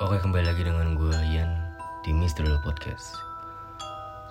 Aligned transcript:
Oke 0.00 0.16
kembali 0.16 0.48
lagi 0.48 0.64
dengan 0.64 0.96
gue 0.96 1.12
Ian 1.12 1.60
di 2.00 2.16
Mr. 2.16 2.48
Podcast. 2.64 3.20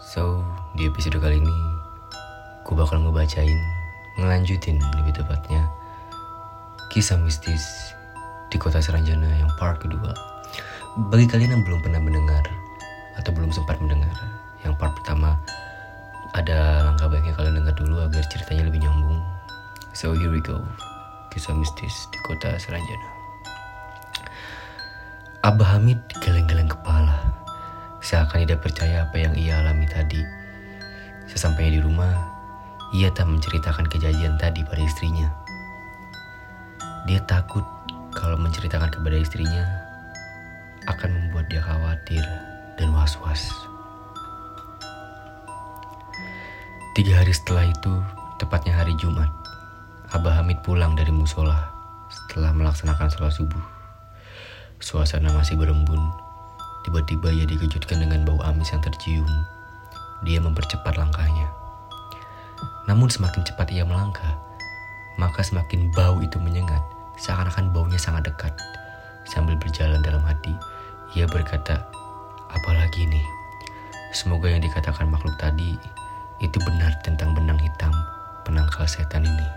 So 0.01 0.41
di 0.73 0.89
episode 0.89 1.21
kali 1.21 1.37
ini 1.37 1.57
Gue 2.65 2.73
bakal 2.73 3.05
ngebacain 3.05 3.53
Ngelanjutin 4.17 4.81
lebih 4.97 5.21
tepatnya 5.21 5.69
Kisah 6.89 7.21
mistis 7.21 7.93
di 8.49 8.57
kota 8.57 8.81
Seranjana 8.81 9.29
yang 9.29 9.45
part 9.61 9.77
kedua. 9.77 10.09
Bagi 11.13 11.29
kalian 11.29 11.53
yang 11.53 11.61
belum 11.61 11.85
pernah 11.85 12.01
mendengar 12.01 12.49
Atau 13.21 13.29
belum 13.37 13.53
sempat 13.53 13.77
mendengar 13.77 14.17
Yang 14.65 14.73
part 14.81 14.97
pertama 14.97 15.37
Ada 16.33 16.89
langkah 16.89 17.13
baiknya 17.13 17.37
kalian 17.37 17.61
dengar 17.61 17.77
dulu 17.77 18.01
agar 18.09 18.25
ceritanya 18.25 18.73
lebih 18.73 18.81
nyambung. 18.89 19.21
So 19.93 20.17
here 20.17 20.33
we 20.33 20.41
go. 20.41 20.65
Kisah 21.29 21.53
mistis 21.53 22.09
di 22.09 22.17
kota 22.25 22.57
Seranjana 22.57 23.18
Abah 25.39 25.79
Hamid 25.79 26.03
geleng-geleng 26.19 26.67
kepala. 26.67 27.15
Seakan 28.03 28.43
tidak 28.43 28.59
percaya 28.59 29.07
apa 29.07 29.23
yang 29.23 29.31
ia 29.39 29.63
alami 29.63 29.87
tadi. 29.87 30.19
Sesampainya 31.31 31.79
di 31.79 31.81
rumah, 31.87 32.11
ia 32.91 33.07
tak 33.15 33.31
menceritakan 33.31 33.87
kejadian 33.87 34.35
tadi 34.35 34.67
pada 34.67 34.83
istrinya. 34.83 35.31
Dia 37.07 37.23
takut 37.23 37.63
kalau 38.11 38.35
menceritakan 38.35 38.91
kepada 38.91 39.15
istrinya 39.15 39.63
akan 40.91 41.07
membuat 41.07 41.47
dia 41.47 41.63
khawatir 41.63 42.19
dan 42.75 42.91
was-was. 42.91 43.47
Tiga 46.99 47.15
hari 47.15 47.31
setelah 47.31 47.63
itu, 47.63 47.93
tepatnya 48.43 48.75
hari 48.75 48.91
Jumat, 48.99 49.31
Abah 50.11 50.43
Hamid 50.43 50.59
pulang 50.67 50.99
dari 50.99 51.15
musola 51.15 51.71
setelah 52.11 52.51
melaksanakan 52.51 53.07
sholat 53.07 53.31
subuh. 53.31 53.78
Suasana 54.79 55.27
masih 55.35 55.59
berembun. 55.59 55.99
Tiba-tiba 56.87 57.27
ia 57.35 57.43
dikejutkan 57.43 57.99
dengan 57.99 58.23
bau 58.23 58.39
amis 58.47 58.71
yang 58.71 58.79
tercium. 58.79 59.27
Dia 60.23 60.39
mempercepat 60.39 60.95
langkahnya. 60.95 61.51
Namun 62.87 63.11
semakin 63.11 63.43
cepat 63.43 63.75
ia 63.75 63.83
melangkah, 63.83 64.39
maka 65.19 65.43
semakin 65.43 65.91
bau 65.91 66.23
itu 66.23 66.39
menyengat, 66.39 66.79
seakan-akan 67.19 67.75
baunya 67.75 67.99
sangat 67.99 68.31
dekat. 68.31 68.55
Sambil 69.27 69.59
berjalan 69.59 69.99
dalam 69.99 70.23
hati, 70.23 70.55
ia 71.11 71.27
berkata, 71.27 71.83
apalagi 72.47 73.03
ini? 73.03 73.23
Semoga 74.15 74.47
yang 74.47 74.63
dikatakan 74.63 75.11
makhluk 75.11 75.35
tadi 75.35 75.75
itu 76.39 76.57
benar 76.63 76.95
tentang 77.03 77.35
benang 77.35 77.59
hitam 77.59 77.91
penangkal 78.47 78.87
setan 78.87 79.27
ini. 79.27 79.47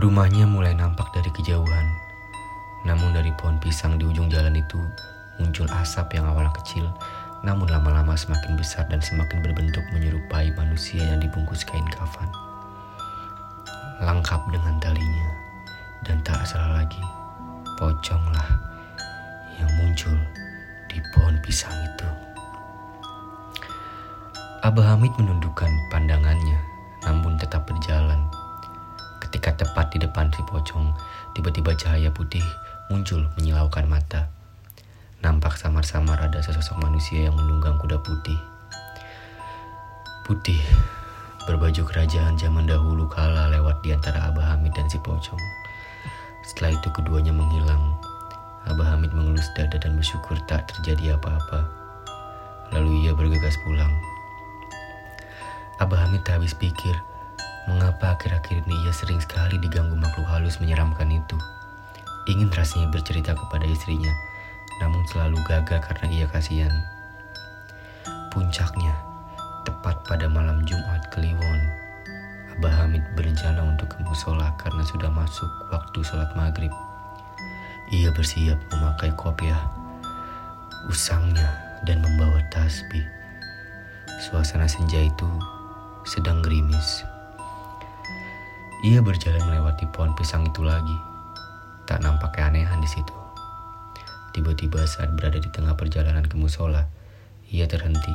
Rumahnya 0.00 0.48
mulai 0.48 0.72
nampak 0.72 1.12
dari 1.12 1.28
kejauhan 1.36 2.09
namun 2.88 3.12
dari 3.12 3.32
pohon 3.36 3.60
pisang 3.60 4.00
di 4.00 4.08
ujung 4.08 4.32
jalan 4.32 4.56
itu 4.56 4.80
muncul 5.40 5.68
asap 5.80 6.20
yang 6.20 6.28
awalnya 6.28 6.52
kecil, 6.60 6.84
namun 7.40 7.68
lama-lama 7.72 8.12
semakin 8.12 8.56
besar 8.56 8.84
dan 8.92 9.00
semakin 9.00 9.40
berbentuk 9.40 9.84
menyerupai 9.96 10.52
manusia 10.56 11.00
yang 11.00 11.20
dibungkus 11.20 11.64
kain 11.64 11.84
kafan. 11.92 12.28
Lengkap 14.00 14.40
dengan 14.52 14.76
talinya, 14.80 15.28
dan 16.04 16.20
tak 16.24 16.44
salah 16.44 16.84
lagi, 16.84 17.00
poconglah 17.76 18.48
yang 19.56 19.68
muncul 19.80 20.16
di 20.88 21.00
pohon 21.12 21.36
pisang 21.44 21.76
itu. 21.84 22.08
Abah 24.60 24.92
Hamid 24.92 25.12
menundukkan 25.16 25.72
pandangannya, 25.88 26.60
namun 27.08 27.40
tetap 27.40 27.64
berjalan. 27.64 28.20
Ketika 29.20 29.56
tepat 29.56 29.88
di 29.96 30.04
depan 30.04 30.28
si 30.36 30.44
pocong, 30.44 30.92
tiba-tiba 31.32 31.72
cahaya 31.72 32.12
putih 32.12 32.44
muncul 32.90 33.22
menyilaukan 33.38 33.86
mata. 33.86 34.26
Nampak 35.22 35.54
samar-samar 35.54 36.18
ada 36.18 36.42
sesosok 36.42 36.82
manusia 36.82 37.30
yang 37.30 37.38
menunggang 37.38 37.78
kuda 37.78 38.02
putih. 38.02 38.34
Putih, 40.26 40.58
berbaju 41.46 41.86
kerajaan 41.86 42.34
zaman 42.34 42.66
dahulu 42.66 43.06
kala 43.06 43.46
lewat 43.54 43.78
di 43.86 43.94
antara 43.94 44.26
Abah 44.26 44.58
Hamid 44.58 44.74
dan 44.74 44.90
si 44.90 44.98
pocong. 44.98 45.38
Setelah 46.42 46.74
itu 46.74 46.90
keduanya 46.90 47.30
menghilang. 47.30 47.94
Abah 48.66 48.98
Hamid 48.98 49.14
mengelus 49.14 49.46
dada 49.54 49.78
dan 49.78 49.94
bersyukur 49.94 50.34
tak 50.50 50.66
terjadi 50.74 51.14
apa-apa. 51.14 51.62
Lalu 52.74 53.06
ia 53.06 53.14
bergegas 53.14 53.54
pulang. 53.62 53.94
Abah 55.78 56.10
Hamid 56.10 56.26
tak 56.26 56.42
habis 56.42 56.58
pikir, 56.58 56.98
mengapa 57.70 58.18
akhir-akhir 58.18 58.66
ini 58.66 58.74
ia 58.82 58.90
sering 58.90 59.22
sekali 59.22 59.62
diganggu 59.62 59.94
makhluk 59.94 60.26
halus 60.26 60.58
menyeramkan 60.58 61.06
itu. 61.06 61.38
Ingin 62.28 62.52
rasanya 62.52 62.92
bercerita 62.92 63.32
kepada 63.32 63.64
istrinya, 63.64 64.12
namun 64.84 65.00
selalu 65.08 65.40
gagal 65.48 65.80
karena 65.80 66.06
ia 66.12 66.26
kasihan. 66.28 66.74
Puncaknya, 68.28 68.92
tepat 69.64 70.04
pada 70.04 70.28
malam 70.28 70.60
Jumat 70.68 71.08
Kliwon, 71.08 71.60
Abah 72.60 72.84
Hamid 72.84 73.00
berencana 73.16 73.64
untuk 73.64 73.88
ke 73.88 74.04
musola 74.04 74.52
karena 74.60 74.84
sudah 74.84 75.08
masuk 75.08 75.48
waktu 75.72 76.04
sholat 76.04 76.28
maghrib. 76.36 76.72
Ia 77.88 78.12
bersiap 78.12 78.60
memakai 78.68 79.16
kopiah, 79.16 79.64
usangnya, 80.92 81.48
dan 81.88 82.04
membawa 82.04 82.44
tasbih. 82.52 83.08
Suasana 84.28 84.68
senja 84.68 85.00
itu 85.00 85.28
sedang 86.04 86.44
gerimis. 86.44 87.00
Ia 88.84 89.00
berjalan 89.00 89.40
melewati 89.48 89.88
pohon 89.88 90.12
pisang 90.12 90.44
itu 90.44 90.60
lagi 90.60 91.10
Tak 91.90 92.06
nampak 92.06 92.30
keanehan 92.38 92.78
di 92.78 92.86
situ. 92.86 93.10
Tiba-tiba 94.30 94.86
saat 94.86 95.10
berada 95.18 95.42
di 95.42 95.50
tengah 95.50 95.74
perjalanan 95.74 96.22
ke 96.22 96.38
musola, 96.38 96.86
ia 97.50 97.66
terhenti 97.66 98.14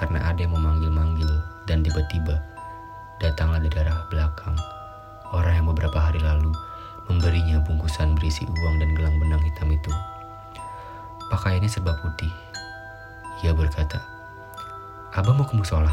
karena 0.00 0.24
ada 0.24 0.40
yang 0.40 0.56
memanggil-manggil 0.56 1.28
dan 1.68 1.84
tiba-tiba 1.84 2.40
datanglah 3.20 3.60
dari 3.60 3.84
arah 3.84 4.08
belakang 4.08 4.56
orang 5.36 5.52
yang 5.52 5.68
beberapa 5.68 6.00
hari 6.00 6.16
lalu 6.24 6.48
memberinya 7.12 7.60
bungkusan 7.60 8.16
berisi 8.16 8.48
uang 8.48 8.80
dan 8.80 8.88
gelang 8.96 9.12
benang 9.20 9.42
hitam 9.44 9.68
itu. 9.68 9.92
Pakaiannya 11.28 11.68
serba 11.68 11.92
putih. 12.00 12.32
Ia 13.44 13.52
berkata, 13.52 14.00
Abah 15.12 15.36
mau 15.36 15.44
ke 15.44 15.60
musola? 15.60 15.92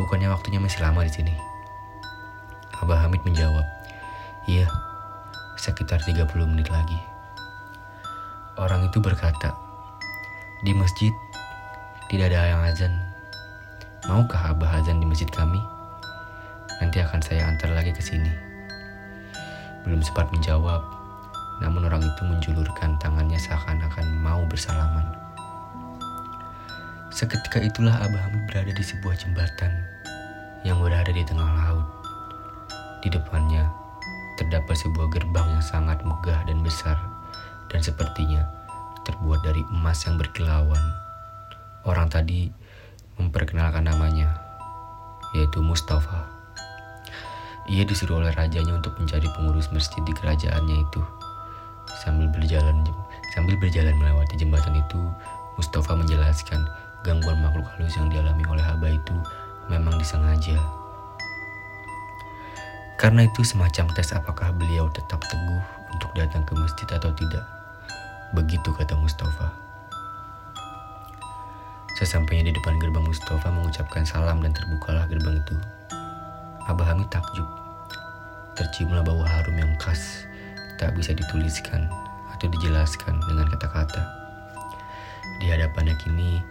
Bukannya 0.00 0.32
waktunya 0.32 0.64
masih 0.64 0.80
lama 0.80 1.04
di 1.04 1.12
sini? 1.12 1.34
Abah 2.80 3.04
Hamid 3.04 3.20
menjawab, 3.20 3.68
Iya, 4.48 4.64
sekitar 5.60 6.00
30 6.00 6.24
menit 6.48 6.72
lagi. 6.72 6.96
Orang 8.56 8.88
itu 8.88 8.96
berkata, 8.96 9.52
di 10.64 10.72
masjid 10.72 11.12
tidak 12.08 12.32
ada 12.32 12.48
yang 12.48 12.62
azan. 12.64 12.96
Maukah 14.08 14.56
Abah 14.56 14.80
azan 14.80 15.04
di 15.04 15.06
masjid 15.06 15.28
kami? 15.28 15.60
Nanti 16.80 17.04
akan 17.04 17.20
saya 17.20 17.44
antar 17.44 17.76
lagi 17.76 17.92
ke 17.92 18.00
sini. 18.00 18.32
Belum 19.84 20.00
sempat 20.00 20.32
menjawab, 20.32 20.80
namun 21.60 21.84
orang 21.92 22.08
itu 22.08 22.22
menjulurkan 22.24 22.96
tangannya 22.96 23.36
seakan-akan 23.36 24.16
mau 24.16 24.40
bersalaman. 24.48 25.04
Seketika 27.12 27.60
itulah 27.60 28.00
Abah 28.00 28.32
Hamid 28.32 28.48
berada 28.48 28.72
di 28.72 28.80
sebuah 28.80 29.12
jembatan 29.12 29.76
yang 30.64 30.80
berada 30.80 31.12
di 31.12 31.20
tengah 31.20 31.52
laut. 31.68 31.84
Di 33.04 33.12
depannya 33.12 33.79
terdapat 34.40 34.72
sebuah 34.72 35.12
gerbang 35.12 35.44
yang 35.52 35.60
sangat 35.60 36.00
megah 36.00 36.40
dan 36.48 36.64
besar 36.64 36.96
dan 37.68 37.84
sepertinya 37.84 38.48
terbuat 39.04 39.44
dari 39.44 39.60
emas 39.68 40.00
yang 40.08 40.16
berkilauan. 40.16 40.84
Orang 41.84 42.08
tadi 42.08 42.48
memperkenalkan 43.20 43.84
namanya, 43.84 44.32
yaitu 45.36 45.60
Mustafa. 45.60 46.24
Ia 47.68 47.84
disuruh 47.84 48.24
oleh 48.24 48.32
rajanya 48.32 48.80
untuk 48.80 48.96
mencari 48.96 49.28
pengurus 49.36 49.68
masjid 49.70 50.00
di 50.02 50.16
kerajaannya 50.16 50.76
itu. 50.88 51.02
Sambil 52.00 52.32
berjalan 52.32 52.80
sambil 53.36 53.60
berjalan 53.60 53.92
melewati 54.00 54.40
jembatan 54.40 54.80
itu, 54.80 55.00
Mustafa 55.60 55.92
menjelaskan 55.92 56.64
gangguan 57.04 57.44
makhluk 57.44 57.68
halus 57.76 57.92
yang 58.00 58.08
dialami 58.08 58.44
oleh 58.48 58.64
Haba 58.64 58.88
itu 58.88 59.16
memang 59.68 60.00
disengaja. 60.00 60.79
Karena 63.00 63.24
itu 63.24 63.40
semacam 63.40 63.88
tes 63.96 64.12
apakah 64.12 64.52
beliau 64.52 64.84
tetap 64.92 65.24
teguh 65.24 65.64
untuk 65.88 66.12
datang 66.12 66.44
ke 66.44 66.52
masjid 66.52 66.84
atau 66.84 67.08
tidak. 67.16 67.40
Begitu 68.36 68.76
kata 68.76 68.92
Mustafa. 68.92 69.48
Sesampainya 71.96 72.52
di 72.52 72.52
depan 72.52 72.76
gerbang 72.76 73.00
Mustafa 73.00 73.48
mengucapkan 73.48 74.04
salam 74.04 74.44
dan 74.44 74.52
terbukalah 74.52 75.08
gerbang 75.08 75.40
itu. 75.40 75.56
Abah 76.68 76.92
Hamid 76.92 77.08
takjub. 77.08 77.48
Terciumlah 78.60 79.00
bau 79.00 79.24
harum 79.24 79.56
yang 79.56 79.72
khas, 79.80 80.28
tak 80.76 80.92
bisa 80.92 81.16
dituliskan 81.16 81.88
atau 82.36 82.52
dijelaskan 82.52 83.16
dengan 83.24 83.48
kata-kata. 83.56 84.04
Di 85.40 85.48
hadapannya 85.48 85.96
kini 86.04 86.44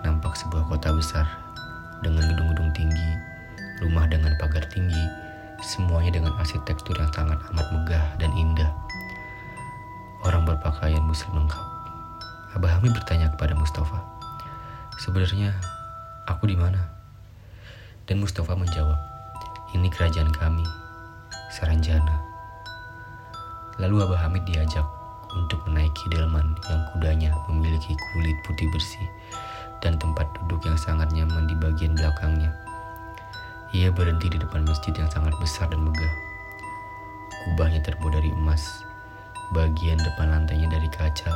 nampak 0.00 0.32
sebuah 0.32 0.64
kota 0.64 0.96
besar 0.96 1.28
dengan 2.00 2.24
gedung-gedung 2.24 2.72
tinggi, 2.72 3.10
rumah 3.84 4.08
dengan 4.08 4.32
pagar 4.40 4.64
tinggi, 4.72 5.19
semuanya 5.60 6.16
dengan 6.16 6.32
arsitektur 6.40 6.96
yang 6.96 7.12
sangat 7.12 7.36
amat 7.52 7.66
megah 7.72 8.04
dan 8.16 8.32
indah. 8.36 8.72
Orang 10.24 10.44
berpakaian 10.44 11.04
muslim 11.04 11.44
lengkap. 11.44 11.64
Abah 12.56 12.76
Hamid 12.76 12.92
bertanya 12.96 13.30
kepada 13.32 13.54
Mustafa, 13.54 14.02
sebenarnya 14.98 15.54
aku 16.26 16.50
di 16.50 16.58
mana? 16.58 16.82
Dan 18.10 18.18
Mustafa 18.18 18.58
menjawab, 18.58 18.98
ini 19.72 19.86
kerajaan 19.86 20.34
kami, 20.34 20.66
Saranjana. 21.54 22.18
Lalu 23.78 24.02
Abah 24.02 24.26
Hamid 24.26 24.42
diajak 24.50 24.82
untuk 25.30 25.62
menaiki 25.70 26.10
delman 26.10 26.58
yang 26.66 26.82
kudanya 26.90 27.30
memiliki 27.46 27.94
kulit 28.10 28.36
putih 28.42 28.66
bersih 28.74 29.06
dan 29.78 29.96
tempat 29.96 30.26
duduk 30.42 30.66
yang 30.66 30.76
sangat 30.76 31.08
nyaman 31.14 31.46
di 31.46 31.54
bagian 31.56 31.94
belakangnya. 31.94 32.50
Ia 33.70 33.94
berhenti 33.94 34.26
di 34.26 34.38
depan 34.42 34.66
masjid 34.66 34.90
yang 34.90 35.06
sangat 35.06 35.29
besar 35.40 35.72
dan 35.72 35.80
megah. 35.82 36.14
Kubahnya 37.42 37.80
terbuat 37.80 38.20
dari 38.20 38.30
emas, 38.36 38.84
bagian 39.56 39.96
depan 39.96 40.28
lantainya 40.28 40.68
dari 40.68 40.86
kaca, 40.92 41.32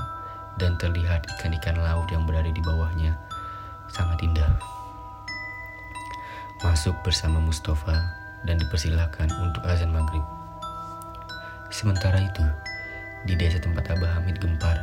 dan 0.60 0.76
terlihat 0.76 1.24
ikan-ikan 1.36 1.80
laut 1.80 2.06
yang 2.12 2.28
berada 2.28 2.52
di 2.52 2.60
bawahnya. 2.60 3.16
Sangat 3.88 4.20
indah. 4.20 4.46
Masuk 6.60 6.94
bersama 7.02 7.40
Mustafa 7.40 7.96
dan 8.44 8.60
dipersilahkan 8.60 9.32
untuk 9.40 9.64
azan 9.64 9.90
maghrib. 9.90 10.22
Sementara 11.72 12.20
itu, 12.20 12.44
di 13.24 13.34
desa 13.34 13.56
tempat 13.56 13.88
Abah 13.88 14.20
Hamid 14.20 14.36
gempar 14.38 14.76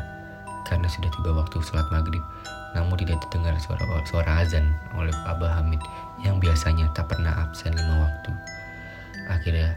karena 0.65 0.89
sudah 0.89 1.09
tiba 1.13 1.31
waktu 1.37 1.61
sholat 1.61 1.85
maghrib 1.93 2.21
namun 2.71 2.95
tidak 2.95 3.19
terdengar 3.27 3.53
suara, 3.59 3.83
suara 4.07 4.31
azan 4.41 4.71
oleh 4.95 5.11
Abah 5.27 5.59
Hamid 5.59 5.83
yang 6.23 6.39
biasanya 6.39 6.87
tak 6.95 7.11
pernah 7.11 7.35
absen 7.43 7.75
lima 7.75 8.07
waktu. 8.07 8.31
Akhirnya 9.31 9.71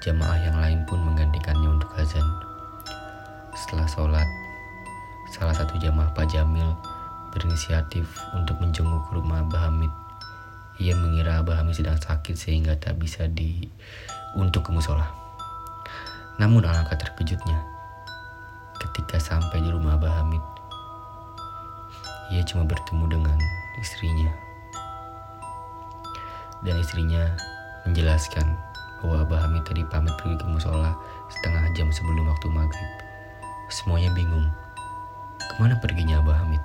jamaah 0.00 0.40
yang 0.40 0.56
lain 0.56 0.80
pun 0.88 0.96
menggantikannya 1.04 1.68
untuk 1.76 1.92
azan. 2.00 2.24
Setelah 3.52 3.84
sholat, 3.84 4.28
salah 5.36 5.52
satu 5.52 5.76
jamaah 5.76 6.08
Pak 6.16 6.32
Jamil 6.32 6.72
berinisiatif 7.36 8.08
untuk 8.32 8.56
menjenguk 8.64 9.04
rumah 9.12 9.44
Abah 9.44 9.68
Hamid. 9.68 9.92
Ia 10.80 10.96
mengira 10.96 11.44
Abah 11.44 11.60
Hamid 11.60 11.76
sedang 11.76 12.00
sakit 12.00 12.34
sehingga 12.34 12.80
tak 12.80 12.96
bisa 12.96 13.28
di 13.28 13.68
untuk 14.32 14.64
ke 14.66 14.70
musola. 14.72 15.06
Namun 16.40 16.64
alangkah 16.64 16.96
terkejutnya 16.96 17.60
ketika 18.80 19.20
sampai 19.20 19.62
di 19.62 19.70
rumah 19.70 20.00
Abah 20.00 20.24
Hamid 20.24 20.42
ia 22.32 22.40
cuma 22.48 22.64
bertemu 22.64 23.04
dengan 23.20 23.38
istrinya. 23.76 24.32
Dan 26.64 26.80
istrinya 26.80 27.28
menjelaskan 27.84 28.56
bahwa 29.04 29.36
Hamid 29.36 29.64
tadi 29.68 29.84
pamit 29.84 30.12
pergi 30.16 30.40
ke 30.40 30.46
musola 30.48 30.96
setengah 31.28 31.64
jam 31.76 31.88
sebelum 31.92 32.24
waktu 32.28 32.46
maghrib. 32.48 32.90
Semuanya 33.68 34.10
bingung. 34.16 34.48
Ke 35.40 35.54
mana 35.60 35.76
perginya 35.80 36.24
Abah 36.24 36.44
Hamid? 36.44 36.62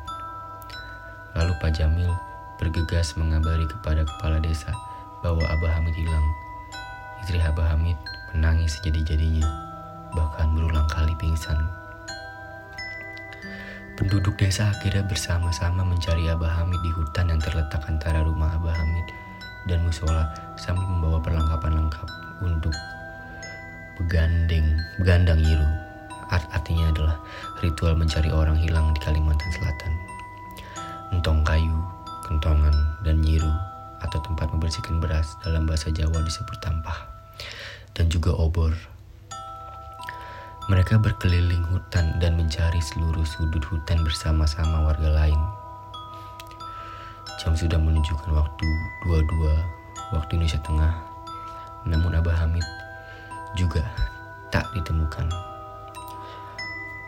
Lalu 1.35 1.53
Pak 1.59 1.71
Jamil 1.75 2.11
bergegas 2.59 3.15
mengabari 3.19 3.67
kepada 3.67 4.07
kepala 4.07 4.39
desa 4.39 4.71
bahwa 5.19 5.43
Abah 5.47 5.79
Hamid 5.79 5.95
hilang. 5.95 6.27
Istri 7.23 7.43
Abah 7.43 7.75
Hamid 7.75 7.99
menangis 8.31 8.79
sejadi-jadinya, 8.79 9.47
bahkan 10.15 10.55
berulang 10.55 10.87
kali 10.87 11.11
pingsan 11.19 11.59
Penduduk 13.99 14.39
desa 14.39 14.71
akhirnya 14.71 15.03
bersama-sama 15.03 15.83
mencari 15.83 16.31
Abah 16.31 16.63
Hamid 16.63 16.79
di 16.79 16.91
hutan 16.95 17.35
yang 17.35 17.41
terletak 17.43 17.83
antara 17.83 18.23
rumah 18.23 18.47
Abah 18.55 18.71
Hamid 18.71 19.18
dan 19.67 19.83
musola 19.83 20.29
sambil 20.55 20.85
membawa 20.85 21.19
perlengkapan 21.19 21.75
lengkap 21.75 22.07
untuk 22.45 22.75
begandeng, 23.99 24.79
begandang 25.01 25.39
yiru. 25.43 25.67
Art 26.29 26.45
artinya 26.53 26.93
adalah 26.93 27.17
ritual 27.59 27.97
mencari 27.97 28.29
orang 28.29 28.55
hilang 28.61 28.93
di 28.93 28.99
Kalimantan 29.01 29.49
Selatan. 29.49 29.93
Entong 31.09 31.41
kayu, 31.41 31.73
kentongan, 32.29 32.75
dan 33.01 33.19
nyiru 33.19 33.49
atau 33.99 34.21
tempat 34.23 34.47
membersihkan 34.53 35.01
beras 35.01 35.35
dalam 35.43 35.67
bahasa 35.67 35.91
Jawa 35.91 36.21
disebut 36.23 36.55
tampah 36.63 37.09
dan 37.97 38.07
juga 38.07 38.31
obor 38.31 38.71
mereka 40.69 41.01
berkeliling 41.01 41.65
hutan 41.73 42.21
dan 42.21 42.37
mencari 42.37 42.77
seluruh 42.77 43.25
sudut 43.25 43.65
hutan 43.65 44.05
bersama-sama 44.05 44.85
warga 44.85 45.09
lain. 45.09 45.58
Jam 47.39 47.55
sudah 47.55 47.79
menunjukkan 47.79 48.35
waktu 48.35 48.67
22 49.07 49.31
waktu 50.11 50.31
Indonesia 50.35 50.59
Tengah. 50.59 50.91
Namun 51.87 52.11
Abah 52.19 52.35
Hamid 52.35 52.67
juga 53.55 53.79
tak 54.51 54.67
ditemukan. 54.75 55.23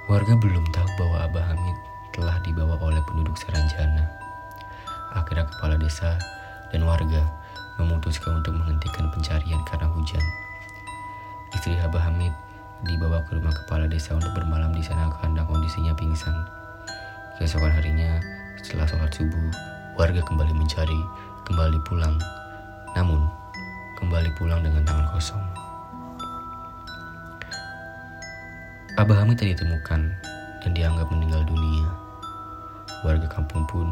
Warga 0.08 0.34
belum 0.40 0.64
tahu 0.72 0.88
bahwa 1.04 1.28
Abah 1.28 1.46
Hamid 1.52 1.76
telah 2.16 2.40
dibawa 2.48 2.80
oleh 2.80 3.04
penduduk 3.12 3.36
Saranjana. 3.36 4.08
Akhirnya 5.12 5.52
kepala 5.52 5.76
desa 5.76 6.16
dan 6.72 6.88
warga 6.88 7.28
memutuskan 7.76 8.40
untuk 8.40 8.56
menghentikan 8.56 9.12
pencarian 9.12 9.60
karena 9.68 9.92
hujan. 9.92 10.24
Istri 11.60 11.76
Abah 11.84 12.08
Hamid 12.08 12.32
dibawa 12.88 13.20
ke 13.28 13.36
rumah 13.36 13.52
kepala 13.52 13.84
desa 13.92 14.16
untuk 14.16 14.32
bermalam 14.32 14.72
di 14.72 14.80
sana 14.80 15.12
karena 15.12 15.44
kondisinya 15.44 15.92
pingsan. 15.92 16.34
Keesokan 17.36 17.76
harinya, 17.76 18.16
setelah 18.64 18.88
sholat 18.88 19.12
subuh, 19.12 19.71
warga 20.00 20.24
kembali 20.24 20.56
mencari, 20.56 21.00
kembali 21.48 21.78
pulang. 21.84 22.16
Namun, 22.96 23.28
kembali 24.00 24.32
pulang 24.40 24.64
dengan 24.64 24.88
tangan 24.88 25.08
kosong. 25.12 25.44
Abah 29.00 29.24
Hamid 29.24 29.40
tadi 29.40 29.56
ditemukan 29.56 30.02
dan 30.62 30.72
dianggap 30.76 31.08
meninggal 31.10 31.42
dunia. 31.48 31.88
Warga 33.02 33.26
kampung 33.32 33.66
pun 33.66 33.90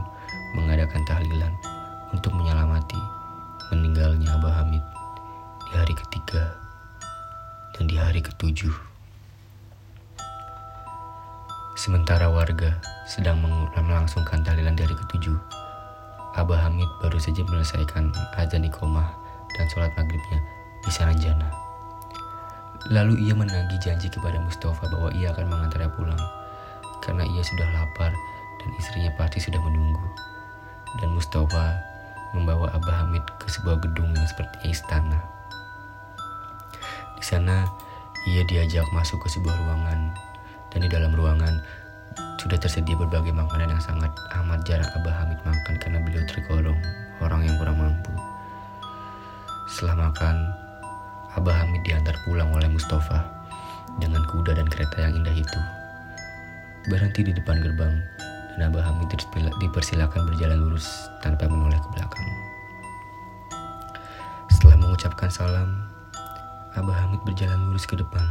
mengadakan 0.53 1.01
tahlilan 1.09 1.53
untuk 2.13 2.35
menyelamati 2.35 2.99
meninggalnya 3.69 4.33
Abah 4.37 4.61
Hamid 4.61 4.81
di 5.69 5.73
hari 5.77 5.93
ketiga 5.93 6.57
dan 7.77 7.85
di 7.85 7.95
hari 7.97 8.21
ketujuh. 8.21 8.73
Sementara 11.77 12.27
warga 12.27 12.75
sedang 13.07 13.39
melangsungkan 13.77 14.43
tahlilan 14.43 14.75
di 14.75 14.83
hari 14.83 14.97
ketujuh, 14.99 15.37
Abah 16.37 16.69
Hamid 16.69 16.89
baru 17.01 17.17
saja 17.17 17.41
menyelesaikan 17.41 18.13
azan 18.37 18.67
iqomah 18.67 19.09
dan 19.57 19.65
sholat 19.73 19.89
maghribnya 19.97 20.39
di 20.85 20.89
Saranjana. 20.93 21.49
Lalu 22.93 23.27
ia 23.27 23.33
menagih 23.33 23.81
janji 23.81 24.07
kepada 24.07 24.37
Mustafa 24.39 24.87
bahwa 24.87 25.09
ia 25.17 25.33
akan 25.33 25.45
mengantarnya 25.49 25.91
pulang 25.93 26.23
karena 27.01 27.25
ia 27.25 27.41
sudah 27.41 27.67
lapar 27.73 28.13
dan 28.61 28.69
istrinya 28.77 29.11
pasti 29.17 29.41
sudah 29.41 29.59
menunggu. 29.59 30.05
Dan 31.01 31.13
Mustafa 31.17 31.75
membawa 32.33 32.69
Abah 32.77 33.05
Hamid 33.05 33.25
ke 33.41 33.49
sebuah 33.49 33.81
gedung 33.81 34.13
yang 34.13 34.27
seperti 34.29 34.69
istana. 34.69 35.17
Di 37.17 37.23
sana, 37.25 37.67
ia 38.29 38.45
diajak 38.45 38.85
masuk 38.93 39.19
ke 39.25 39.27
sebuah 39.27 39.55
ruangan, 39.65 40.13
dan 40.71 40.79
di 40.85 40.89
dalam 40.89 41.11
ruangan 41.17 41.59
sudah 42.39 42.55
tersedia 42.55 42.95
berbagai 42.95 43.35
makanan 43.35 43.75
yang 43.75 43.83
sangat 43.83 44.07
amat 44.39 44.63
jarang 44.63 44.87
Abah 44.95 45.11
Hamid 45.11 45.39
makan 45.43 45.75
karena 45.83 45.99
beliau 45.99 46.23
tergolong 46.23 46.79
orang 47.19 47.43
yang 47.43 47.55
kurang 47.59 47.75
mampu. 47.75 48.15
Setelah 49.67 50.07
makan, 50.07 50.35
Abah 51.35 51.55
Hamid 51.61 51.83
diantar 51.83 52.15
pulang 52.23 52.47
oleh 52.55 52.71
Mustafa 52.71 53.27
dengan 53.99 54.23
kuda 54.31 54.55
dan 54.55 54.71
kereta 54.71 55.03
yang 55.03 55.19
indah 55.19 55.35
itu. 55.35 55.59
Berhenti 56.87 57.27
di 57.27 57.35
depan 57.35 57.59
gerbang, 57.59 57.99
dan 58.55 58.71
Abah 58.71 58.87
Hamid 58.87 59.11
dipersilakan 59.59 60.31
berjalan 60.31 60.63
lurus 60.63 60.87
tanpa 61.19 61.43
menoleh 61.45 61.75
ke 61.75 61.89
belakang. 61.91 62.27
Setelah 64.47 64.79
mengucapkan 64.79 65.27
salam, 65.27 65.69
Abah 66.79 66.97
Hamid 67.03 67.19
berjalan 67.27 67.67
lurus 67.67 67.83
ke 67.83 67.99
depan. 67.99 68.23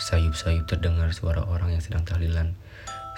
Sayup-sayup 0.00 0.64
terdengar 0.64 1.12
suara 1.12 1.44
orang 1.44 1.76
yang 1.76 1.84
sedang 1.84 2.00
tahlilan. 2.08 2.56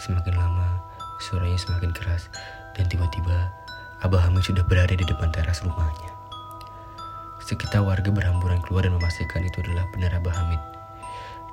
Semakin 0.01 0.35
lama, 0.37 0.81
suaranya 1.21 1.59
semakin 1.61 1.93
keras. 1.93 2.33
Dan 2.73 2.89
tiba-tiba, 2.89 3.53
Abah 4.01 4.25
Hamid 4.25 4.43
sudah 4.49 4.65
berada 4.65 4.97
di 4.97 5.05
depan 5.05 5.29
teras 5.29 5.61
rumahnya. 5.61 6.11
Sekitar 7.43 7.85
warga 7.85 8.09
berhamburan 8.09 8.63
keluar 8.65 8.87
dan 8.87 8.97
memastikan 8.97 9.45
itu 9.45 9.61
adalah 9.61 9.85
benar 9.93 10.15
Abah 10.17 10.33
Hamid. 10.33 10.63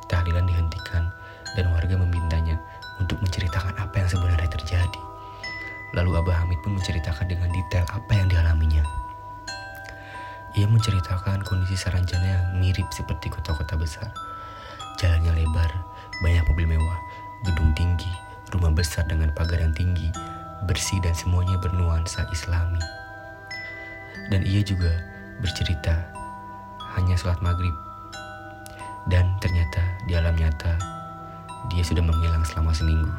Tahlilan 0.08 0.48
dihentikan 0.48 1.12
dan 1.58 1.66
warga 1.74 1.98
memintanya 1.98 2.58
untuk 3.02 3.20
menceritakan 3.20 3.76
apa 3.78 3.96
yang 4.00 4.10
sebenarnya 4.10 4.50
terjadi. 4.50 5.02
Lalu 5.98 6.22
Abah 6.22 6.46
Hamid 6.46 6.62
pun 6.62 6.78
menceritakan 6.78 7.26
dengan 7.26 7.50
detail 7.50 7.86
apa 7.90 8.12
yang 8.14 8.30
dialaminya. 8.30 8.86
Ia 10.58 10.66
menceritakan 10.66 11.46
kondisi 11.46 11.78
Saranjana 11.78 12.26
yang 12.26 12.46
mirip 12.58 12.90
seperti 12.94 13.30
kota-kota 13.30 13.78
besar. 13.78 14.10
Jalannya 14.98 15.38
lebar, 15.38 15.72
banyak 16.22 16.46
mobil 16.50 16.66
mewah, 16.78 17.00
gedung 17.46 17.72
tinggi, 17.78 18.10
rumah 18.54 18.74
besar 18.74 19.06
dengan 19.06 19.30
pagar 19.34 19.62
yang 19.62 19.74
tinggi, 19.74 20.10
bersih 20.66 21.00
dan 21.02 21.14
semuanya 21.14 21.56
bernuansa 21.62 22.26
islami. 22.34 22.82
Dan 24.30 24.46
ia 24.46 24.62
juga 24.62 24.90
bercerita 25.42 25.96
hanya 26.98 27.16
sholat 27.18 27.40
maghrib. 27.42 27.74
Dan 29.10 29.26
ternyata 29.42 29.82
di 30.06 30.14
alam 30.14 30.38
nyata, 30.38 30.78
dia 31.74 31.82
sudah 31.82 32.04
menghilang 32.04 32.46
selama 32.46 32.76
seminggu. 32.76 33.10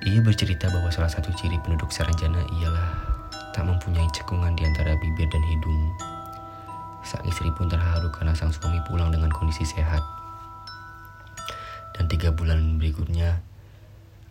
Ia 0.00 0.20
bercerita 0.24 0.72
bahwa 0.72 0.88
salah 0.88 1.12
satu 1.12 1.28
ciri 1.36 1.60
penduduk 1.60 1.92
Saranjana 1.92 2.40
ialah 2.56 2.88
tak 3.52 3.68
mempunyai 3.68 4.08
cekungan 4.16 4.56
di 4.56 4.64
antara 4.64 4.96
bibir 4.96 5.28
dan 5.28 5.44
hidung. 5.44 5.92
Sang 7.04 7.20
istri 7.28 7.52
pun 7.52 7.68
terharu 7.68 8.08
karena 8.08 8.32
sang 8.32 8.48
suami 8.48 8.80
pulang 8.88 9.12
dengan 9.12 9.28
kondisi 9.28 9.68
sehat. 9.68 10.19
Tiga 12.20 12.36
bulan 12.36 12.76
berikutnya, 12.76 13.40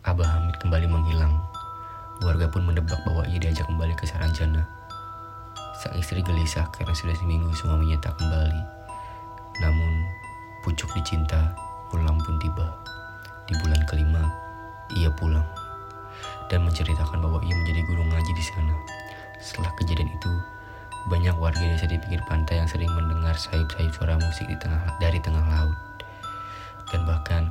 Abah 0.05 0.21
Hamid 0.21 0.61
kembali 0.61 0.85
menghilang. 0.93 1.41
Warga 2.21 2.45
pun 2.45 2.61
menebak 2.61 3.01
bahwa 3.01 3.25
ia 3.25 3.41
diajak 3.41 3.65
kembali 3.65 3.97
ke 3.97 4.05
Saranjana. 4.05 4.61
Sang 5.73 5.97
istri 5.97 6.21
gelisah 6.21 6.69
karena 6.69 6.93
sudah 6.93 7.17
seminggu 7.17 7.49
suaminya 7.57 7.97
tak 7.97 8.13
kembali. 8.21 8.61
Namun, 9.65 10.05
pucuk 10.61 10.85
dicinta, 10.93 11.49
pulang 11.89 12.21
pun 12.21 12.37
tiba. 12.37 12.69
Di 13.49 13.57
bulan 13.57 13.81
kelima, 13.89 14.21
ia 14.93 15.09
pulang 15.17 15.49
dan 16.53 16.61
menceritakan 16.69 17.17
bahwa 17.25 17.41
ia 17.41 17.57
menjadi 17.57 17.89
guru 17.89 18.05
ngaji 18.05 18.31
di 18.37 18.43
sana. 18.53 18.77
Setelah 19.41 19.73
kejadian 19.81 20.13
itu, 20.13 20.33
banyak 21.09 21.33
warga 21.41 21.65
desa 21.65 21.89
di 21.89 21.97
pinggir 21.97 22.21
pantai 22.29 22.61
yang 22.61 22.69
sering 22.69 22.93
mendengar 22.93 23.33
sayup-sayup 23.33 23.97
suara 23.97 24.13
musik 24.21 24.45
di 24.45 24.53
tengah 24.61 24.77
dari 25.01 25.17
tengah 25.17 25.41
laut. 25.41 25.73
Dan 26.93 27.09
bahkan 27.09 27.49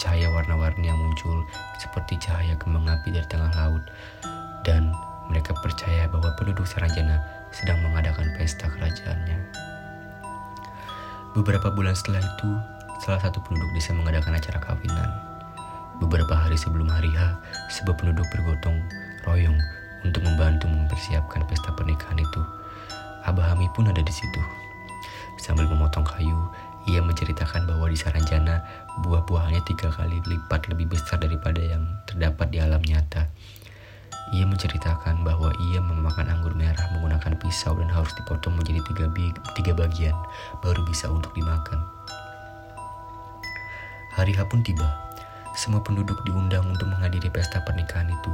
cahaya 0.00 0.32
warna-warni 0.32 0.88
yang 0.88 0.96
muncul 0.96 1.44
seperti 1.76 2.16
cahaya 2.16 2.56
kembang 2.56 2.88
api 2.88 3.12
dari 3.12 3.28
tengah 3.28 3.52
laut. 3.52 3.84
Dan 4.64 4.96
mereka 5.28 5.52
percaya 5.60 6.08
bahwa 6.08 6.32
penduduk 6.40 6.64
Saranjana 6.64 7.20
sedang 7.52 7.84
mengadakan 7.84 8.32
pesta 8.40 8.66
kerajaannya. 8.72 9.38
Beberapa 11.36 11.70
bulan 11.70 11.94
setelah 11.94 12.24
itu, 12.24 12.50
salah 13.04 13.20
satu 13.22 13.38
penduduk 13.44 13.70
desa 13.76 13.94
mengadakan 13.94 14.34
acara 14.34 14.58
kawinan. 14.58 15.10
Beberapa 16.00 16.32
hari 16.32 16.56
sebelum 16.56 16.88
hari 16.88 17.12
H, 17.12 17.36
sebuah 17.76 18.00
penduduk 18.00 18.24
bergotong 18.32 18.80
royong 19.28 19.60
untuk 20.02 20.24
membantu 20.24 20.66
mempersiapkan 20.66 21.44
pesta 21.44 21.70
pernikahan 21.76 22.18
itu. 22.18 22.42
Abah 23.28 23.52
Hami 23.52 23.68
pun 23.76 23.84
ada 23.84 24.00
di 24.00 24.10
situ. 24.10 24.40
Sambil 25.36 25.68
memotong 25.68 26.08
kayu, 26.08 26.40
ia 26.88 27.04
menceritakan 27.04 27.68
bahwa 27.68 27.92
di 27.92 27.98
Saranjana 27.98 28.64
buah-buahannya 29.04 29.60
tiga 29.68 29.92
kali 29.92 30.22
lipat 30.24 30.72
lebih 30.72 30.88
besar 30.96 31.20
daripada 31.20 31.60
yang 31.60 31.84
terdapat 32.08 32.48
di 32.48 32.58
alam 32.62 32.80
nyata. 32.80 33.28
Ia 34.30 34.46
menceritakan 34.46 35.26
bahwa 35.26 35.50
ia 35.58 35.82
memakan 35.82 36.30
anggur 36.30 36.54
merah 36.54 36.86
menggunakan 36.94 37.34
pisau 37.42 37.74
dan 37.74 37.90
harus 37.90 38.14
dipotong 38.14 38.54
menjadi 38.54 38.80
tiga, 38.86 39.06
tiga 39.58 39.72
bagian 39.74 40.14
baru 40.62 40.86
bisa 40.86 41.10
untuk 41.10 41.34
dimakan. 41.34 41.82
Hari 44.14 44.32
H 44.34 44.46
pun 44.46 44.62
tiba. 44.62 44.86
Semua 45.58 45.82
penduduk 45.82 46.22
diundang 46.22 46.62
untuk 46.70 46.86
menghadiri 46.86 47.26
pesta 47.28 47.58
pernikahan 47.66 48.06
itu. 48.06 48.32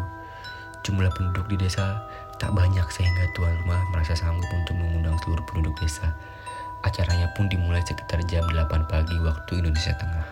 Jumlah 0.84 1.10
penduduk 1.16 1.48
di 1.48 1.56
desa 1.56 2.04
tak 2.36 2.52
banyak 2.52 2.84
sehingga 2.92 3.24
tuan 3.32 3.56
rumah 3.64 3.80
merasa 3.90 4.12
sanggup 4.12 4.46
untuk 4.52 4.76
mengundang 4.76 5.16
seluruh 5.24 5.42
penduduk 5.48 5.72
desa. 5.80 6.12
Acaranya 6.86 7.26
pun 7.34 7.50
dimulai 7.50 7.82
sekitar 7.82 8.22
jam 8.30 8.46
8 8.46 8.86
pagi 8.86 9.18
waktu 9.18 9.58
Indonesia 9.58 9.90
Tengah. 9.98 10.22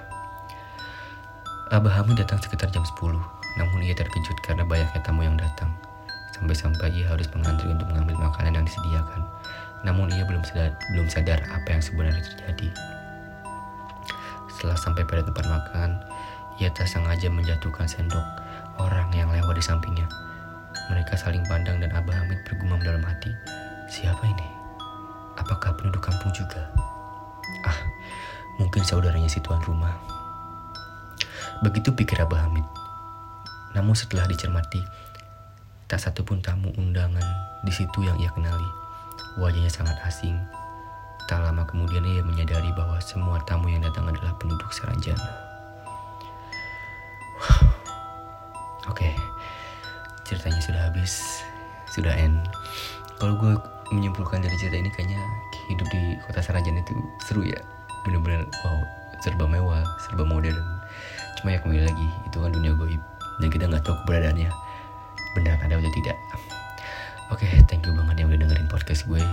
Abah 1.75 1.91
Hamid 1.99 2.23
datang 2.23 2.39
sekitar 2.39 2.71
jam 2.71 2.87
10, 2.87 2.95
namun 3.59 3.83
ia 3.83 3.91
terkejut 3.99 4.39
karena 4.47 4.63
banyaknya 4.63 5.03
tamu 5.03 5.27
yang 5.27 5.35
datang. 5.35 5.75
Sampai-sampai 6.31 6.95
ia 6.95 7.11
harus 7.11 7.27
mengantri 7.35 7.75
untuk 7.75 7.91
mengambil 7.91 8.31
makanan 8.31 8.55
yang 8.55 8.67
disediakan. 8.71 9.27
Namun 9.83 10.15
ia 10.15 10.23
belum 10.23 10.47
sadar, 10.47 10.79
belum 10.95 11.11
sadar 11.11 11.43
apa 11.51 11.69
yang 11.75 11.83
sebenarnya 11.83 12.23
terjadi. 12.23 12.71
Setelah 14.55 14.79
sampai 14.79 15.03
pada 15.11 15.27
tempat 15.27 15.51
makan, 15.51 15.91
ia 16.63 16.71
tak 16.71 16.87
sengaja 16.87 17.27
menjatuhkan 17.35 17.91
sendok 17.91 18.23
orang 18.79 19.11
yang 19.11 19.27
lewat 19.27 19.59
di 19.59 19.65
sampingnya. 19.67 20.07
Mereka 20.87 21.19
saling 21.19 21.43
pandang 21.51 21.83
dan 21.83 21.91
Abah 21.91 22.15
Hamid 22.15 22.47
bergumam 22.47 22.79
dalam 22.79 23.03
hati. 23.03 23.35
Siapa 23.91 24.23
ini? 24.23 24.64
Apakah 25.45 25.77
penduduk 25.77 26.01
kampung 26.01 26.33
juga? 26.33 26.73
Ah, 27.69 27.77
mungkin 28.57 28.81
saudaranya 28.81 29.29
si 29.29 29.45
tuan 29.45 29.61
rumah. 29.69 29.93
Begitu 31.61 31.93
pikir 31.93 32.17
Abah 32.25 32.49
Hamid. 32.49 32.65
Namun 33.77 33.93
setelah 33.93 34.25
dicermati, 34.25 34.81
tak 35.85 36.01
satu 36.01 36.25
pun 36.25 36.41
tamu 36.41 36.73
undangan 36.81 37.23
di 37.61 37.73
situ 37.77 38.01
yang 38.09 38.17
ia 38.17 38.33
kenali. 38.33 38.71
Wajahnya 39.37 39.69
sangat 39.69 40.01
asing. 40.09 40.41
Tak 41.29 41.45
lama 41.45 41.69
kemudian 41.69 42.05
ia 42.09 42.25
menyadari 42.25 42.73
bahwa 42.73 42.97
semua 43.05 43.37
tamu 43.45 43.69
yang 43.69 43.85
datang 43.85 44.09
adalah 44.09 44.33
penduduk 44.41 44.73
Saranjana. 44.73 45.33
Oke, 48.85 49.09
okay. 49.09 49.13
ceritanya 50.29 50.61
sudah 50.61 50.83
habis, 50.89 51.45
sudah 51.89 52.13
end. 52.13 52.37
Kalau 53.17 53.41
gue 53.41 53.57
menyimpulkan 53.93 54.41
dari 54.41 54.57
cerita 54.57 54.77
ini 54.81 54.91
kayaknya 54.93 55.21
hidup 55.69 55.87
di 55.93 56.17
kota 56.25 56.41
Sarajan 56.41 56.81
itu 56.81 56.95
seru 57.25 57.45
ya, 57.45 57.61
bener-bener 58.09 58.49
wow 58.65 58.79
serba 59.25 59.49
mewah, 59.49 59.81
serba 60.05 60.29
modern. 60.29 60.61
Cuma 61.41 61.57
ya 61.57 61.59
kembali 61.65 61.81
lagi 61.89 62.09
itu 62.29 62.37
kan 62.37 62.53
dunia 62.53 62.77
goib 62.77 63.01
dan 63.41 63.49
kita 63.49 63.65
nggak 63.69 63.81
tahu 63.81 63.97
keberadaannya 64.05 64.53
benar 65.35 65.57
ada 65.65 65.75
atau 65.81 65.93
tidak. 65.97 66.17
Oke, 67.33 67.49
okay, 67.49 67.65
thank 67.67 67.89
you 67.89 67.97
banget 67.97 68.21
yang 68.21 68.29
udah 68.29 68.45
dengerin 68.45 68.69
podcast 68.69 69.09
gue. 69.09 69.25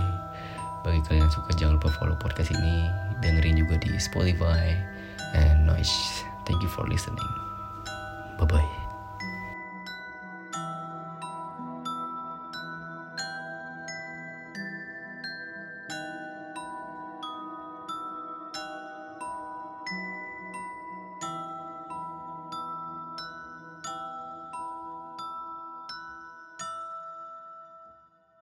Bagi 0.82 0.98
kalian 1.06 1.28
yang 1.28 1.30
suka 1.30 1.52
jangan 1.54 1.78
lupa 1.78 1.92
follow 2.00 2.16
podcast 2.18 2.50
ini, 2.50 2.90
dengerin 3.22 3.60
juga 3.60 3.78
di 3.78 3.94
Spotify 4.00 4.74
and 5.36 5.68
Noise. 5.68 6.24
Thank 6.48 6.64
you 6.64 6.70
for 6.72 6.88
listening. 6.88 7.30
Bye 8.40 8.48
bye. 8.48 8.81